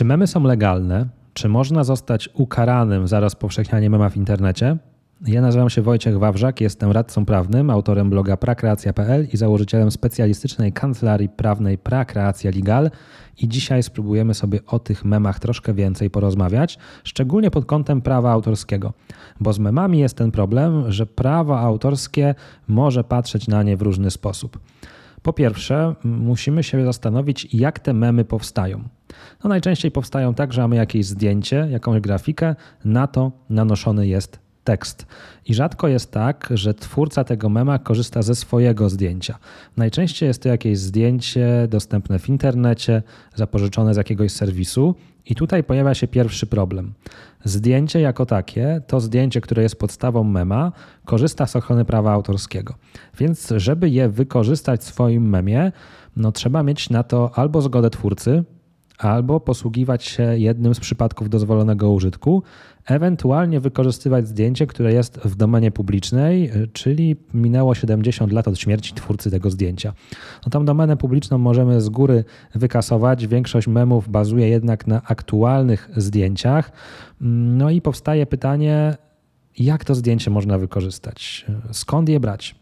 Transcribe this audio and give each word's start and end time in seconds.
Czy 0.00 0.04
memy 0.04 0.26
są 0.26 0.44
legalne? 0.44 1.06
Czy 1.32 1.48
można 1.48 1.84
zostać 1.84 2.28
ukaranym 2.34 3.08
za 3.08 3.20
rozpowszechnianie 3.20 3.90
mema 3.90 4.08
w 4.08 4.16
internecie? 4.16 4.76
Ja 5.26 5.40
nazywam 5.40 5.70
się 5.70 5.82
Wojciech 5.82 6.18
Wawrzak, 6.18 6.60
jestem 6.60 6.90
radcą 6.90 7.24
prawnym, 7.24 7.70
autorem 7.70 8.10
bloga 8.10 8.36
prakreacja.pl 8.36 9.28
i 9.32 9.36
założycielem 9.36 9.90
specjalistycznej 9.90 10.72
kancelarii 10.72 11.28
prawnej 11.28 11.78
Prakreacja 11.78 12.50
Legal. 12.50 12.90
I 13.38 13.48
dzisiaj 13.48 13.82
spróbujemy 13.82 14.34
sobie 14.34 14.60
o 14.66 14.78
tych 14.78 15.04
memach 15.04 15.38
troszkę 15.38 15.74
więcej 15.74 16.10
porozmawiać, 16.10 16.78
szczególnie 17.04 17.50
pod 17.50 17.64
kątem 17.64 18.00
prawa 18.02 18.30
autorskiego. 18.30 18.92
Bo 19.40 19.52
z 19.52 19.58
memami 19.58 19.98
jest 19.98 20.16
ten 20.16 20.30
problem, 20.30 20.92
że 20.92 21.06
prawo 21.06 21.58
autorskie 21.58 22.34
może 22.68 23.04
patrzeć 23.04 23.48
na 23.48 23.62
nie 23.62 23.76
w 23.76 23.82
różny 23.82 24.10
sposób. 24.10 24.58
Po 25.22 25.32
pierwsze, 25.32 25.94
musimy 26.04 26.62
się 26.62 26.84
zastanowić, 26.84 27.54
jak 27.54 27.78
te 27.78 27.92
memy 27.92 28.24
powstają. 28.24 28.99
No 29.44 29.48
najczęściej 29.48 29.90
powstają 29.90 30.34
tak, 30.34 30.52
że 30.52 30.60
mamy 30.60 30.76
jakieś 30.76 31.06
zdjęcie, 31.06 31.68
jakąś 31.70 32.00
grafikę, 32.00 32.54
na 32.84 33.06
to 33.06 33.32
nanoszony 33.50 34.06
jest 34.06 34.38
tekst. 34.64 35.06
I 35.46 35.54
rzadko 35.54 35.88
jest 35.88 36.10
tak, 36.10 36.48
że 36.54 36.74
twórca 36.74 37.24
tego 37.24 37.48
mema 37.48 37.78
korzysta 37.78 38.22
ze 38.22 38.34
swojego 38.34 38.90
zdjęcia. 38.90 39.38
Najczęściej 39.76 40.26
jest 40.26 40.42
to 40.42 40.48
jakieś 40.48 40.78
zdjęcie 40.78 41.66
dostępne 41.68 42.18
w 42.18 42.28
internecie, 42.28 43.02
zapożyczone 43.34 43.94
z 43.94 43.96
jakiegoś 43.96 44.32
serwisu. 44.32 44.94
I 45.26 45.34
tutaj 45.34 45.64
pojawia 45.64 45.94
się 45.94 46.08
pierwszy 46.08 46.46
problem. 46.46 46.92
Zdjęcie 47.44 48.00
jako 48.00 48.26
takie, 48.26 48.80
to 48.86 49.00
zdjęcie, 49.00 49.40
które 49.40 49.62
jest 49.62 49.78
podstawą 49.78 50.24
mema, 50.24 50.72
korzysta 51.04 51.46
z 51.46 51.56
ochrony 51.56 51.84
prawa 51.84 52.12
autorskiego. 52.12 52.74
Więc, 53.18 53.52
żeby 53.56 53.90
je 53.90 54.08
wykorzystać 54.08 54.80
w 54.80 54.84
swoim 54.84 55.28
memie, 55.28 55.72
no 56.16 56.32
trzeba 56.32 56.62
mieć 56.62 56.90
na 56.90 57.02
to 57.02 57.30
albo 57.34 57.62
zgodę 57.62 57.90
twórcy, 57.90 58.44
albo 59.00 59.40
posługiwać 59.40 60.04
się 60.04 60.38
jednym 60.38 60.74
z 60.74 60.80
przypadków 60.80 61.30
dozwolonego 61.30 61.90
użytku, 61.90 62.42
ewentualnie 62.86 63.60
wykorzystywać 63.60 64.28
zdjęcie, 64.28 64.66
które 64.66 64.92
jest 64.92 65.18
w 65.18 65.34
domenie 65.34 65.70
publicznej, 65.70 66.50
czyli 66.72 67.16
minęło 67.34 67.74
70 67.74 68.32
lat 68.32 68.48
od 68.48 68.58
śmierci 68.58 68.94
twórcy 68.94 69.30
tego 69.30 69.50
zdjęcia. 69.50 69.92
No 70.46 70.50
tą 70.50 70.64
domenę 70.64 70.96
publiczną 70.96 71.38
możemy 71.38 71.80
z 71.80 71.88
góry 71.88 72.24
wykasować. 72.54 73.26
Większość 73.26 73.66
memów 73.66 74.08
bazuje 74.08 74.48
jednak 74.48 74.86
na 74.86 75.02
aktualnych 75.04 75.90
zdjęciach. 75.96 76.72
No 77.20 77.70
i 77.70 77.80
powstaje 77.80 78.26
pytanie, 78.26 78.96
jak 79.58 79.84
to 79.84 79.94
zdjęcie 79.94 80.30
można 80.30 80.58
wykorzystać? 80.58 81.46
Skąd 81.72 82.08
je 82.08 82.20
brać? 82.20 82.54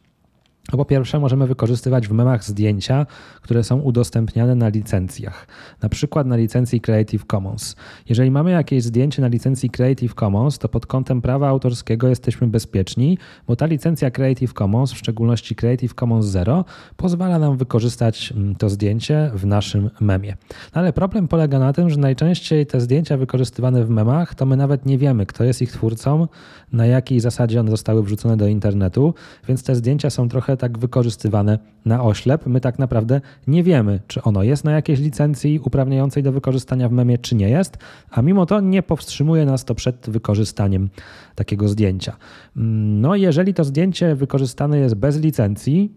Po 0.76 0.84
pierwsze, 0.84 1.18
możemy 1.18 1.46
wykorzystywać 1.46 2.08
w 2.08 2.12
memach 2.12 2.44
zdjęcia, 2.44 3.06
które 3.42 3.64
są 3.64 3.80
udostępniane 3.80 4.54
na 4.54 4.68
licencjach, 4.68 5.46
na 5.82 5.88
przykład 5.88 6.26
na 6.26 6.36
licencji 6.36 6.80
Creative 6.80 7.24
Commons. 7.26 7.76
Jeżeli 8.08 8.30
mamy 8.30 8.50
jakieś 8.50 8.82
zdjęcie 8.82 9.22
na 9.22 9.28
licencji 9.28 9.70
Creative 9.70 10.14
Commons, 10.14 10.58
to 10.58 10.68
pod 10.68 10.86
kątem 10.86 11.22
prawa 11.22 11.48
autorskiego 11.48 12.08
jesteśmy 12.08 12.46
bezpieczni, 12.46 13.18
bo 13.46 13.56
ta 13.56 13.66
licencja 13.66 14.10
Creative 14.10 14.52
Commons, 14.52 14.92
w 14.92 14.98
szczególności 14.98 15.54
Creative 15.54 15.94
Commons 15.94 16.26
Zero, 16.26 16.64
pozwala 16.96 17.38
nam 17.38 17.56
wykorzystać 17.56 18.32
mm, 18.36 18.54
to 18.54 18.68
zdjęcie 18.68 19.30
w 19.34 19.46
naszym 19.46 19.90
memie. 20.00 20.36
No 20.74 20.80
ale 20.80 20.92
problem 20.92 21.28
polega 21.28 21.58
na 21.58 21.72
tym, 21.72 21.90
że 21.90 21.96
najczęściej 21.96 22.66
te 22.66 22.80
zdjęcia 22.80 23.16
wykorzystywane 23.16 23.84
w 23.84 23.90
memach, 23.90 24.34
to 24.34 24.46
my 24.46 24.56
nawet 24.56 24.86
nie 24.86 24.98
wiemy, 24.98 25.26
kto 25.26 25.44
jest 25.44 25.62
ich 25.62 25.72
twórcą, 25.72 26.28
na 26.72 26.86
jakiej 26.86 27.20
zasadzie 27.20 27.60
one 27.60 27.70
zostały 27.70 28.02
wrzucone 28.02 28.36
do 28.36 28.46
internetu, 28.46 29.14
więc 29.48 29.62
te 29.62 29.74
zdjęcia 29.74 30.10
są 30.10 30.28
trochę 30.28 30.57
tak 30.58 30.78
wykorzystywane 30.78 31.58
na 31.84 32.02
oślep. 32.02 32.46
My 32.46 32.60
tak 32.60 32.78
naprawdę 32.78 33.20
nie 33.46 33.62
wiemy, 33.62 34.00
czy 34.06 34.22
ono 34.22 34.42
jest 34.42 34.64
na 34.64 34.72
jakiejś 34.72 35.00
licencji 35.00 35.58
uprawniającej 35.58 36.22
do 36.22 36.32
wykorzystania 36.32 36.88
w 36.88 36.92
memie, 36.92 37.18
czy 37.18 37.34
nie 37.34 37.48
jest, 37.48 37.76
a 38.10 38.22
mimo 38.22 38.46
to 38.46 38.60
nie 38.60 38.82
powstrzymuje 38.82 39.46
nas 39.46 39.64
to 39.64 39.74
przed 39.74 40.10
wykorzystaniem 40.10 40.88
takiego 41.34 41.68
zdjęcia. 41.68 42.16
No 42.56 43.16
jeżeli 43.16 43.54
to 43.54 43.64
zdjęcie 43.64 44.14
wykorzystane 44.14 44.78
jest 44.78 44.94
bez 44.94 45.20
licencji, 45.20 45.92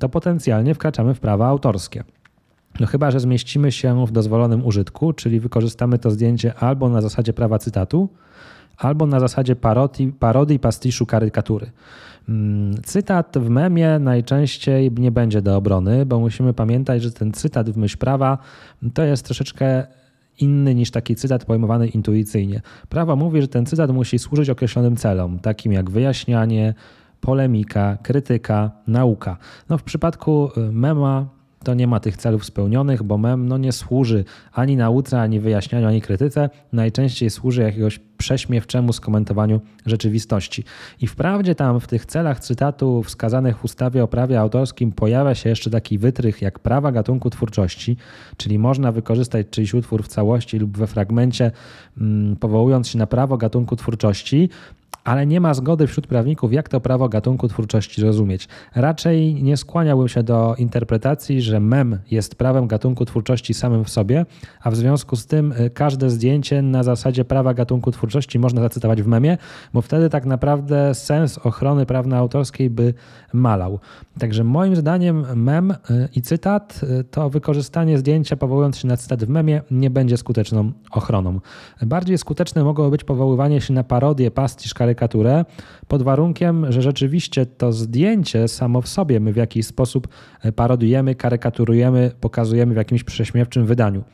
to 0.00 0.08
potencjalnie 0.08 0.74
wkraczamy 0.74 1.14
w 1.14 1.20
prawa 1.20 1.46
autorskie. 1.46 2.04
No 2.80 2.86
chyba, 2.86 3.10
że 3.10 3.20
zmieścimy 3.20 3.72
się 3.72 4.06
w 4.06 4.12
dozwolonym 4.12 4.66
użytku, 4.66 5.12
czyli 5.12 5.40
wykorzystamy 5.40 5.98
to 5.98 6.10
zdjęcie 6.10 6.54
albo 6.54 6.88
na 6.88 7.00
zasadzie 7.00 7.32
prawa 7.32 7.58
cytatu, 7.58 8.08
albo 8.78 9.06
na 9.06 9.20
zasadzie 9.20 9.56
parodii, 9.56 10.12
parodii 10.12 10.58
pastiszu, 10.58 11.06
karykatury. 11.06 11.70
Mm, 12.28 12.82
cytat 12.82 13.38
w 13.38 13.48
memie 13.48 13.98
najczęściej 13.98 14.92
nie 14.92 15.10
będzie 15.10 15.42
do 15.42 15.56
obrony, 15.56 16.06
bo 16.06 16.20
musimy 16.20 16.54
pamiętać, 16.54 17.02
że 17.02 17.12
ten 17.12 17.32
cytat 17.32 17.70
w 17.70 17.76
myśl 17.76 17.98
prawa 17.98 18.38
to 18.94 19.02
jest 19.02 19.24
troszeczkę 19.24 19.86
inny 20.40 20.74
niż 20.74 20.90
taki 20.90 21.16
cytat 21.16 21.44
pojmowany 21.44 21.88
intuicyjnie. 21.88 22.60
Prawo 22.88 23.16
mówi, 23.16 23.40
że 23.40 23.48
ten 23.48 23.66
cytat 23.66 23.90
musi 23.90 24.18
służyć 24.18 24.50
określonym 24.50 24.96
celom, 24.96 25.38
takim 25.38 25.72
jak 25.72 25.90
wyjaśnianie, 25.90 26.74
polemika, 27.20 27.98
krytyka, 28.02 28.70
nauka. 28.86 29.36
No 29.68 29.78
w 29.78 29.82
przypadku 29.82 30.50
y, 30.56 30.72
mema 30.72 31.37
to 31.68 31.74
nie 31.74 31.86
ma 31.86 32.00
tych 32.00 32.16
celów 32.16 32.44
spełnionych, 32.44 33.02
bo 33.02 33.18
mem 33.18 33.48
no, 33.48 33.58
nie 33.58 33.72
służy 33.72 34.24
ani 34.52 34.76
nauce, 34.76 35.20
ani 35.20 35.40
wyjaśnianiu, 35.40 35.86
ani 35.86 36.00
krytyce. 36.00 36.50
Najczęściej 36.72 37.30
służy 37.30 37.62
jakiegoś 37.62 38.00
prześmiewczemu 38.18 38.92
skomentowaniu 38.92 39.60
rzeczywistości. 39.86 40.64
I 41.00 41.06
wprawdzie 41.06 41.54
tam 41.54 41.80
w 41.80 41.86
tych 41.86 42.06
celach 42.06 42.40
cytatu 42.40 43.02
wskazanych 43.02 43.58
w 43.58 43.64
ustawie 43.64 44.04
o 44.04 44.08
prawie 44.08 44.40
autorskim 44.40 44.92
pojawia 44.92 45.34
się 45.34 45.48
jeszcze 45.48 45.70
taki 45.70 45.98
wytrych 45.98 46.42
jak 46.42 46.58
prawa 46.58 46.92
gatunku 46.92 47.30
twórczości, 47.30 47.96
czyli 48.36 48.58
można 48.58 48.92
wykorzystać 48.92 49.46
czyjś 49.50 49.74
utwór 49.74 50.02
w 50.02 50.08
całości 50.08 50.58
lub 50.58 50.78
we 50.78 50.86
fragmencie, 50.86 51.50
mm, 51.98 52.36
powołując 52.36 52.88
się 52.88 52.98
na 52.98 53.06
prawo 53.06 53.36
gatunku 53.36 53.76
twórczości, 53.76 54.48
ale 55.04 55.26
nie 55.26 55.40
ma 55.40 55.54
zgody 55.54 55.86
wśród 55.86 56.06
prawników, 56.06 56.52
jak 56.52 56.68
to 56.68 56.80
prawo 56.80 57.08
gatunku 57.08 57.48
twórczości 57.48 58.02
rozumieć. 58.02 58.48
Raczej 58.74 59.42
nie 59.42 59.56
skłaniałbym 59.56 60.08
się 60.08 60.22
do 60.22 60.54
interpretacji, 60.58 61.42
że 61.42 61.60
mem 61.60 61.98
jest 62.10 62.34
prawem 62.34 62.66
gatunku 62.66 63.04
twórczości 63.04 63.54
samym 63.54 63.84
w 63.84 63.90
sobie, 63.90 64.26
a 64.60 64.70
w 64.70 64.76
związku 64.76 65.16
z 65.16 65.26
tym 65.26 65.52
y, 65.52 65.70
każde 65.70 66.10
zdjęcie 66.10 66.62
na 66.62 66.82
zasadzie 66.82 67.24
prawa 67.24 67.54
gatunku 67.54 67.92
twórczości 67.92 68.38
można 68.38 68.60
zacytować 68.60 69.02
w 69.02 69.06
memie, 69.06 69.38
bo 69.72 69.82
wtedy 69.82 70.10
tak 70.10 70.26
naprawdę 70.26 70.94
sens 70.94 71.38
ochrony 71.38 71.86
prawno-autorskiej 71.86 72.70
by 72.70 72.94
malał. 73.32 73.78
Także 74.18 74.44
moim 74.44 74.76
zdaniem 74.76 75.26
mem 75.42 75.70
y, 75.70 75.76
i 76.16 76.22
cytat 76.22 76.80
y, 76.82 77.04
to 77.04 77.30
wykorzystanie 77.30 77.98
zdjęcia 77.98 78.36
powołując 78.36 78.78
się 78.78 78.88
na 78.88 78.96
cytat 78.96 79.24
w 79.24 79.28
memie 79.28 79.62
nie 79.70 79.90
będzie 79.90 80.16
skuteczną 80.16 80.72
ochroną. 80.90 81.40
Bardziej 81.82 82.18
skuteczne 82.18 82.64
mogło 82.64 82.90
być 82.90 83.04
powoływanie 83.04 83.60
się 83.60 83.74
na 83.74 83.84
parodię, 83.84 84.30
pastisz, 84.30 84.74
karykaturę, 84.74 84.97
pod 85.88 86.02
warunkiem, 86.02 86.72
że 86.72 86.82
rzeczywiście 86.82 87.46
to 87.46 87.72
zdjęcie 87.72 88.48
samo 88.48 88.82
w 88.82 88.88
sobie 88.88 89.20
my 89.20 89.32
w 89.32 89.36
jakiś 89.36 89.66
sposób 89.66 90.08
parodujemy, 90.56 91.14
karykaturujemy, 91.14 92.10
pokazujemy 92.20 92.74
w 92.74 92.76
jakimś 92.76 93.04
prześmiewczym 93.04 93.66
wydaniu. 93.66 94.04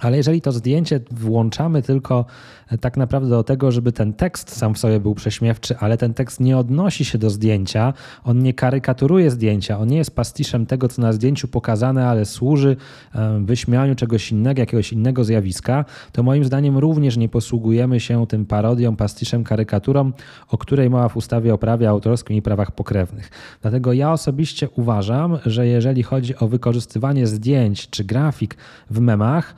Ale 0.00 0.16
jeżeli 0.16 0.40
to 0.40 0.52
zdjęcie 0.52 1.00
włączamy 1.10 1.82
tylko 1.82 2.24
e, 2.70 2.78
tak 2.78 2.96
naprawdę 2.96 3.28
do 3.28 3.44
tego, 3.44 3.72
żeby 3.72 3.92
ten 3.92 4.12
tekst 4.12 4.56
sam 4.56 4.74
w 4.74 4.78
sobie 4.78 5.00
był 5.00 5.14
prześmiewczy, 5.14 5.78
ale 5.78 5.96
ten 5.96 6.14
tekst 6.14 6.40
nie 6.40 6.58
odnosi 6.58 7.04
się 7.04 7.18
do 7.18 7.30
zdjęcia, 7.30 7.92
on 8.24 8.38
nie 8.42 8.54
karykaturuje 8.54 9.30
zdjęcia, 9.30 9.78
on 9.78 9.88
nie 9.88 9.96
jest 9.96 10.16
pastiszem 10.16 10.66
tego, 10.66 10.88
co 10.88 11.02
na 11.02 11.12
zdjęciu 11.12 11.48
pokazane, 11.48 12.08
ale 12.08 12.24
służy 12.24 12.76
e, 13.14 13.40
wyśmianiu 13.44 13.94
czegoś 13.94 14.32
innego, 14.32 14.60
jakiegoś 14.60 14.92
innego 14.92 15.24
zjawiska, 15.24 15.84
to 16.12 16.22
moim 16.22 16.44
zdaniem 16.44 16.78
również 16.78 17.16
nie 17.16 17.28
posługujemy 17.28 18.00
się 18.00 18.26
tym 18.26 18.46
parodią, 18.46 18.96
pastiszem, 18.96 19.44
karykaturą, 19.44 20.12
o 20.48 20.58
której 20.58 20.90
mowa 20.90 21.08
w 21.08 21.16
ustawie 21.16 21.54
o 21.54 21.58
prawie 21.58 21.88
autorskim 21.88 22.36
i 22.36 22.42
prawach 22.42 22.72
pokrewnych. 22.72 23.30
Dlatego 23.62 23.92
ja 23.92 24.12
osobiście 24.12 24.68
uważam, 24.68 25.38
że 25.46 25.66
jeżeli 25.66 26.02
chodzi 26.02 26.36
o 26.36 26.48
wykorzystywanie 26.48 27.26
zdjęć 27.26 27.90
czy 27.90 28.04
grafik 28.04 28.56
w 28.90 29.00
memach, 29.00 29.54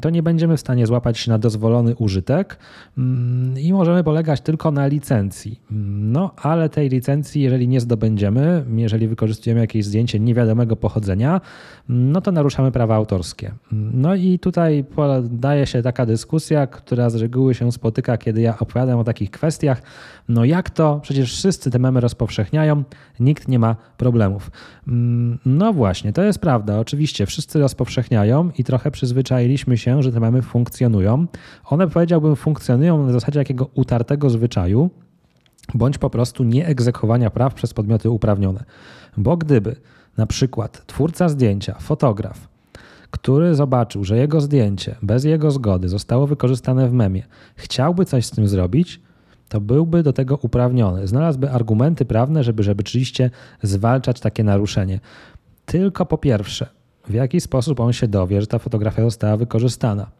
to 0.00 0.10
nie 0.10 0.22
będziemy 0.22 0.56
w 0.56 0.60
stanie 0.60 0.86
złapać 0.86 1.18
się 1.18 1.30
na 1.30 1.38
dozwolony 1.38 1.96
użytek 1.96 2.58
mm, 2.98 3.58
i 3.58 3.72
możemy 3.72 4.04
polegać 4.04 4.40
tylko 4.40 4.70
na 4.70 4.86
licencji. 4.86 5.60
No, 6.00 6.30
ale 6.36 6.68
tej 6.68 6.88
licencji, 6.88 7.42
jeżeli 7.42 7.68
nie 7.68 7.80
zdobędziemy, 7.80 8.64
jeżeli 8.76 9.08
wykorzystujemy 9.08 9.60
jakieś 9.60 9.84
zdjęcie 9.84 10.20
niewiadomego 10.20 10.76
pochodzenia, 10.76 11.40
no 11.88 12.20
to 12.20 12.32
naruszamy 12.32 12.72
prawa 12.72 12.94
autorskie. 12.94 13.52
No 13.72 14.14
i 14.14 14.38
tutaj 14.38 14.84
podaje 14.84 15.66
się 15.66 15.82
taka 15.82 16.06
dyskusja, 16.06 16.66
która 16.66 17.10
z 17.10 17.14
reguły 17.14 17.54
się 17.54 17.72
spotyka, 17.72 18.16
kiedy 18.18 18.40
ja 18.40 18.58
opowiadam 18.58 18.98
o 18.98 19.04
takich 19.04 19.30
kwestiach. 19.30 19.82
No 20.28 20.44
jak 20.44 20.70
to? 20.70 21.00
Przecież 21.02 21.32
wszyscy 21.32 21.70
te 21.70 21.78
memy 21.78 22.00
rozpowszechniają, 22.00 22.82
nikt 23.20 23.48
nie 23.48 23.58
ma 23.58 23.76
problemów. 23.96 24.50
Mm, 24.88 25.38
no 25.46 25.72
właśnie, 25.72 26.12
to 26.12 26.22
jest 26.22 26.38
prawda. 26.38 26.78
Oczywiście 26.78 27.26
wszyscy 27.26 27.58
rozpowszechniają 27.58 28.50
i 28.58 28.64
trochę 28.64 28.90
przyzwyczailiśmy 28.90 29.71
się, 29.78 30.02
że 30.02 30.12
te 30.12 30.20
memy 30.20 30.42
funkcjonują. 30.42 31.26
One, 31.64 31.88
powiedziałbym, 31.88 32.36
funkcjonują 32.36 33.06
na 33.06 33.12
zasadzie 33.12 33.38
jakiego 33.38 33.70
utartego 33.74 34.30
zwyczaju, 34.30 34.90
bądź 35.74 35.98
po 35.98 36.10
prostu 36.10 36.44
nieegzekwowania 36.44 37.30
praw 37.30 37.54
przez 37.54 37.74
podmioty 37.74 38.10
uprawnione. 38.10 38.64
Bo 39.16 39.36
gdyby 39.36 39.76
na 40.16 40.26
przykład 40.26 40.86
twórca 40.86 41.28
zdjęcia, 41.28 41.76
fotograf, 41.80 42.48
który 43.10 43.54
zobaczył, 43.54 44.04
że 44.04 44.16
jego 44.16 44.40
zdjęcie 44.40 44.96
bez 45.02 45.24
jego 45.24 45.50
zgody 45.50 45.88
zostało 45.88 46.26
wykorzystane 46.26 46.88
w 46.88 46.92
memie, 46.92 47.22
chciałby 47.56 48.04
coś 48.04 48.26
z 48.26 48.30
tym 48.30 48.48
zrobić, 48.48 49.00
to 49.48 49.60
byłby 49.60 50.02
do 50.02 50.12
tego 50.12 50.38
uprawniony. 50.42 51.06
Znalazłby 51.06 51.50
argumenty 51.50 52.04
prawne, 52.04 52.44
żeby, 52.44 52.62
żeby 52.62 52.82
rzeczywiście 52.86 53.30
zwalczać 53.62 54.20
takie 54.20 54.44
naruszenie. 54.44 55.00
Tylko 55.66 56.06
po 56.06 56.18
pierwsze, 56.18 56.66
w 57.08 57.14
jaki 57.14 57.40
sposób 57.40 57.80
on 57.80 57.92
się 57.92 58.08
dowie, 58.08 58.40
że 58.40 58.46
ta 58.46 58.58
fotografia 58.58 59.02
została 59.02 59.36
wykorzystana. 59.36 60.10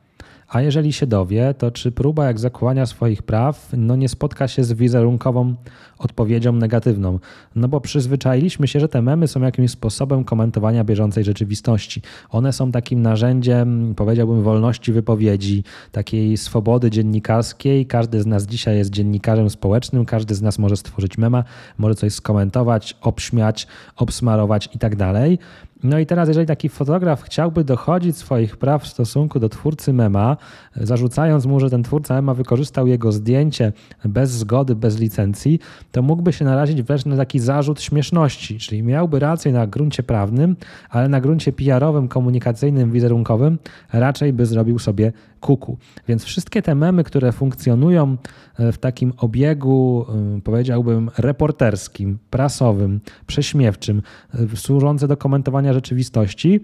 A 0.52 0.60
jeżeli 0.60 0.92
się 0.92 1.06
dowie, 1.06 1.54
to 1.58 1.70
czy 1.70 1.92
próba 1.92 2.26
egzekwowania 2.26 2.86
swoich 2.86 3.22
praw 3.22 3.68
no 3.76 3.96
nie 3.96 4.08
spotka 4.08 4.48
się 4.48 4.64
z 4.64 4.72
wizerunkową 4.72 5.54
odpowiedzią 5.98 6.52
negatywną? 6.52 7.18
No 7.56 7.68
bo 7.68 7.80
przyzwyczailiśmy 7.80 8.68
się, 8.68 8.80
że 8.80 8.88
te 8.88 9.02
memy 9.02 9.28
są 9.28 9.40
jakimś 9.40 9.70
sposobem 9.70 10.24
komentowania 10.24 10.84
bieżącej 10.84 11.24
rzeczywistości. 11.24 12.02
One 12.30 12.52
są 12.52 12.72
takim 12.72 13.02
narzędziem, 13.02 13.94
powiedziałbym, 13.96 14.42
wolności 14.42 14.92
wypowiedzi, 14.92 15.64
takiej 15.92 16.36
swobody 16.36 16.90
dziennikarskiej. 16.90 17.86
Każdy 17.86 18.22
z 18.22 18.26
nas 18.26 18.46
dzisiaj 18.46 18.76
jest 18.76 18.90
dziennikarzem 18.90 19.50
społecznym, 19.50 20.04
każdy 20.04 20.34
z 20.34 20.42
nas 20.42 20.58
może 20.58 20.76
stworzyć 20.76 21.18
mema, 21.18 21.44
może 21.78 21.94
coś 21.94 22.12
skomentować, 22.12 22.96
obśmiać, 23.00 23.66
obsmarować 23.96 24.68
i 24.74 24.78
tak 24.78 24.96
dalej. 24.96 25.38
No 25.82 25.98
i 25.98 26.06
teraz, 26.06 26.28
jeżeli 26.28 26.46
taki 26.46 26.68
fotograf 26.68 27.22
chciałby 27.22 27.64
dochodzić 27.64 28.16
swoich 28.16 28.56
praw 28.56 28.82
w 28.82 28.86
stosunku 28.86 29.40
do 29.40 29.48
twórcy 29.48 29.92
mema, 29.92 30.36
zarzucając 30.76 31.46
mu, 31.46 31.60
że 31.60 31.70
ten 31.70 31.82
twórca 31.82 32.14
mema 32.14 32.34
wykorzystał 32.34 32.86
jego 32.86 33.12
zdjęcie 33.12 33.72
bez 34.04 34.30
zgody, 34.30 34.74
bez 34.74 34.98
licencji, 34.98 35.58
to 35.92 36.02
mógłby 36.02 36.32
się 36.32 36.44
narazić 36.44 36.82
wręcz 36.82 37.04
na 37.04 37.16
taki 37.16 37.38
zarzut 37.38 37.82
śmieszności, 37.82 38.58
czyli 38.58 38.82
miałby 38.82 39.18
rację 39.18 39.52
na 39.52 39.66
gruncie 39.66 40.02
prawnym, 40.02 40.56
ale 40.90 41.08
na 41.08 41.20
gruncie 41.20 41.52
PR-owym, 41.52 42.08
komunikacyjnym, 42.08 42.92
wizerunkowym 42.92 43.58
raczej 43.92 44.32
by 44.32 44.46
zrobił 44.46 44.78
sobie 44.78 45.12
kuku. 45.42 45.78
Więc 46.08 46.24
wszystkie 46.24 46.62
te 46.62 46.74
memy, 46.74 47.04
które 47.04 47.32
funkcjonują 47.32 48.16
e, 48.58 48.72
w 48.72 48.78
takim 48.78 49.12
obiegu, 49.16 50.06
e, 50.36 50.40
powiedziałbym, 50.40 51.10
reporterskim, 51.18 52.18
prasowym, 52.30 53.00
prześmiewczym, 53.26 54.02
e, 54.34 54.56
służące 54.56 55.08
do 55.08 55.16
komentowania 55.16 55.71
rzeczywistości, 55.72 56.60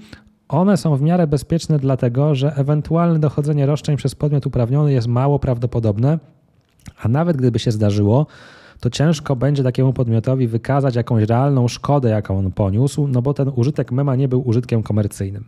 one 0.49 0.77
są 0.77 0.97
w 0.97 1.03
miarę 1.03 1.27
bezpieczne, 1.27 1.79
dlatego 1.79 2.35
że 2.35 2.55
ewentualne 2.57 3.19
dochodzenie 3.19 3.67
roszczeń 3.67 3.97
przez 3.97 4.15
podmiot 4.15 4.47
uprawniony 4.47 4.93
jest 4.93 5.07
mało 5.07 5.39
prawdopodobne, 5.39 6.19
a 7.03 7.09
nawet 7.09 7.37
gdyby 7.37 7.59
się 7.59 7.73
zdarzyło, 7.73 8.27
to 8.81 8.91
ciężko 8.91 9.37
będzie 9.37 9.63
takiemu 9.63 9.93
podmiotowi 9.93 10.49
wykazać 10.49 10.97
jakąś 10.97 11.25
realną 11.25 11.69
szkodę, 11.69 12.09
jaką 12.09 12.39
on 12.39 12.53
poniósł, 12.53 13.09
no 13.09 13.23
bo 13.23 13.35
ten 13.35 13.51
użytek 13.57 13.93
mema 13.93 14.17
nie 14.17 14.29
był 14.29 14.49
użytkiem 14.49 14.83
komercyjnym. 14.83 15.45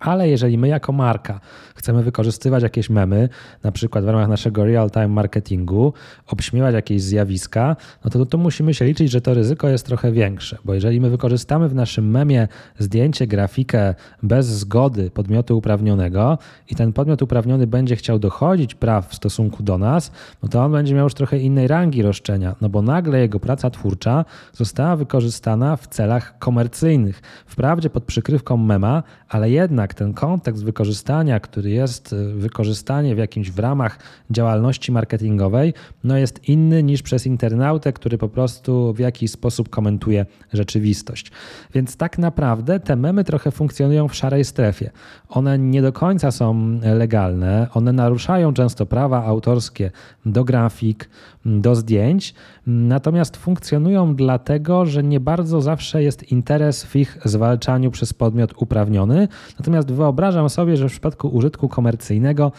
Ale 0.00 0.28
jeżeli 0.28 0.58
my 0.58 0.68
jako 0.68 0.92
marka 0.92 1.40
chcemy 1.74 2.02
wykorzystywać 2.02 2.62
jakieś 2.62 2.90
memy, 2.90 3.28
na 3.62 3.72
przykład 3.72 4.04
w 4.04 4.08
ramach 4.08 4.28
naszego 4.28 4.64
real-time 4.64 5.08
marketingu, 5.08 5.92
obśmiewać 6.26 6.74
jakieś 6.74 7.02
zjawiska, 7.02 7.76
no 8.04 8.10
to, 8.10 8.26
to 8.26 8.38
musimy 8.38 8.74
się 8.74 8.84
liczyć, 8.84 9.10
że 9.10 9.20
to 9.20 9.34
ryzyko 9.34 9.68
jest 9.68 9.86
trochę 9.86 10.12
większe, 10.12 10.58
bo 10.64 10.74
jeżeli 10.74 11.00
my 11.00 11.10
wykorzystamy 11.10 11.68
w 11.68 11.74
naszym 11.74 12.10
memie 12.10 12.48
zdjęcie, 12.78 13.26
grafikę 13.26 13.94
bez 14.22 14.46
zgody 14.46 15.10
podmiotu 15.10 15.58
uprawnionego 15.58 16.38
i 16.70 16.74
ten 16.74 16.92
podmiot 16.92 17.22
uprawniony 17.22 17.66
będzie 17.66 17.96
chciał 17.96 18.18
dochodzić 18.18 18.74
praw 18.74 19.08
w 19.08 19.14
stosunku 19.14 19.62
do 19.62 19.78
nas, 19.78 20.12
no 20.42 20.48
to 20.48 20.64
on 20.64 20.72
będzie 20.72 20.94
miał 20.94 21.04
już 21.04 21.14
trochę 21.14 21.38
innej 21.38 21.68
rangi 21.68 22.02
roszczenia, 22.02 22.56
no 22.60 22.68
bo 22.68 22.82
nagle 22.82 23.20
jego 23.20 23.40
praca 23.40 23.70
twórcza 23.70 24.24
została 24.52 24.96
wykorzystana 24.96 25.76
w 25.76 25.86
celach 25.86 26.38
komercyjnych. 26.38 27.22
Wprawdzie 27.46 27.90
pod 27.90 28.04
przykrywką 28.04 28.56
mema, 28.56 29.02
ale 29.28 29.50
jednak 29.50 29.89
ten 29.94 30.14
kontekst 30.14 30.64
wykorzystania, 30.64 31.40
który 31.40 31.70
jest 31.70 32.12
y, 32.12 32.34
wykorzystanie 32.34 33.14
w 33.14 33.18
jakimś 33.18 33.50
w 33.50 33.58
ramach 33.58 33.98
działalności 34.30 34.92
marketingowej, 34.92 35.74
no 36.04 36.16
jest 36.16 36.48
inny 36.48 36.82
niż 36.82 37.02
przez 37.02 37.26
internautę, 37.26 37.92
który 37.92 38.18
po 38.18 38.28
prostu 38.28 38.92
w 38.92 38.98
jakiś 38.98 39.30
sposób 39.30 39.68
komentuje 39.68 40.26
rzeczywistość. 40.52 41.32
Więc 41.74 41.96
tak 41.96 42.18
naprawdę 42.18 42.80
te 42.80 42.96
memy 42.96 43.24
trochę 43.24 43.50
funkcjonują 43.50 44.08
w 44.08 44.14
szarej 44.14 44.44
strefie. 44.44 44.90
One 45.28 45.58
nie 45.58 45.82
do 45.82 45.92
końca 45.92 46.30
są 46.30 46.80
legalne, 46.82 47.66
one 47.74 47.92
naruszają 47.92 48.52
często 48.54 48.86
prawa 48.86 49.24
autorskie 49.24 49.90
do 50.26 50.44
grafik, 50.44 51.08
do 51.44 51.74
zdjęć, 51.74 52.34
natomiast 52.66 53.36
funkcjonują 53.36 54.16
dlatego, 54.16 54.86
że 54.86 55.02
nie 55.02 55.20
bardzo 55.20 55.60
zawsze 55.60 56.02
jest 56.02 56.32
interes 56.32 56.84
w 56.84 56.96
ich 56.96 57.18
zwalczaniu 57.24 57.90
przez 57.90 58.12
podmiot 58.12 58.54
uprawniony. 58.56 59.28
Natomiast 59.58 59.79
wyobrażam 59.82 60.50
sobie, 60.50 60.76
że 60.76 60.88
w 60.88 60.92
przypadku 60.92 61.28
użytku 61.28 61.68
komercyjnego 61.68 62.52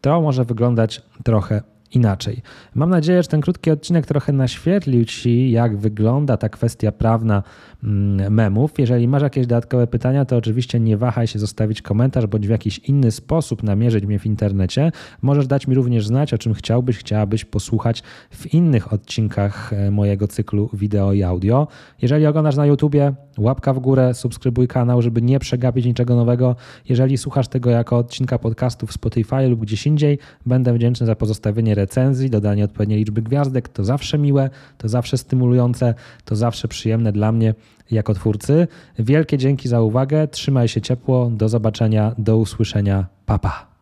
to 0.00 0.20
może 0.20 0.44
wyglądać 0.44 1.02
trochę 1.24 1.62
inaczej. 1.92 2.42
Mam 2.74 2.90
nadzieję, 2.90 3.22
że 3.22 3.28
ten 3.28 3.40
krótki 3.40 3.70
odcinek 3.70 4.06
trochę 4.06 4.32
naświetlił 4.32 5.04
Ci, 5.04 5.50
jak 5.50 5.76
wygląda 5.76 6.36
ta 6.36 6.48
kwestia 6.48 6.92
prawna 6.92 7.42
mm, 7.84 8.32
memów. 8.32 8.78
Jeżeli 8.78 9.08
masz 9.08 9.22
jakieś 9.22 9.46
dodatkowe 9.46 9.86
pytania, 9.86 10.24
to 10.24 10.36
oczywiście 10.36 10.80
nie 10.80 10.96
wahaj 10.96 11.26
się 11.26 11.38
zostawić 11.38 11.82
komentarz, 11.82 12.26
bądź 12.26 12.46
w 12.46 12.50
jakiś 12.50 12.78
inny 12.78 13.10
sposób 13.10 13.62
namierzyć 13.62 14.06
mnie 14.06 14.18
w 14.18 14.26
internecie. 14.26 14.92
Możesz 15.22 15.46
dać 15.46 15.66
mi 15.66 15.74
również 15.74 16.06
znać, 16.06 16.34
o 16.34 16.38
czym 16.38 16.54
chciałbyś, 16.54 16.98
chciałabyś 16.98 17.44
posłuchać 17.44 18.02
w 18.30 18.54
innych 18.54 18.92
odcinkach 18.92 19.72
e, 19.72 19.90
mojego 19.90 20.28
cyklu 20.28 20.70
wideo 20.72 21.12
i 21.12 21.22
audio. 21.22 21.68
Jeżeli 22.02 22.26
oglądasz 22.26 22.56
na 22.56 22.66
YouTubie, 22.66 23.14
łapka 23.38 23.72
w 23.74 23.78
górę, 23.78 24.14
subskrybuj 24.14 24.68
kanał, 24.68 25.02
żeby 25.02 25.22
nie 25.22 25.38
przegapić 25.38 25.86
niczego 25.86 26.16
nowego. 26.16 26.56
Jeżeli 26.88 27.18
słuchasz 27.18 27.48
tego 27.48 27.70
jako 27.70 27.98
odcinka 27.98 28.38
podcastu 28.38 28.86
w 28.86 28.92
Spotify 28.92 29.48
lub 29.48 29.60
gdzieś 29.60 29.86
indziej, 29.86 30.18
będę 30.46 30.72
wdzięczny 30.72 31.06
za 31.06 31.16
pozostawienie 31.16 31.74
recenzji, 31.76 32.30
dodanie 32.30 32.64
odpowiedniej 32.64 32.98
liczby 32.98 33.22
gwiazdek. 33.22 33.68
To 33.68 33.84
zawsze 33.84 34.18
miłe, 34.18 34.50
to 34.78 34.88
zawsze 34.88 35.18
stymulujące, 35.18 35.94
to 36.24 36.36
zawsze 36.36 36.68
przyjemne 36.68 37.12
dla 37.12 37.32
mnie 37.32 37.54
jako 37.90 38.14
twórcy. 38.14 38.68
Wielkie 38.98 39.38
dzięki 39.38 39.68
za 39.68 39.80
uwagę, 39.80 40.28
trzymaj 40.28 40.68
się 40.68 40.80
ciepło, 40.80 41.30
do 41.30 41.48
zobaczenia, 41.48 42.14
do 42.18 42.36
usłyszenia, 42.36 43.06
papa. 43.26 43.48
Pa. 43.48 43.75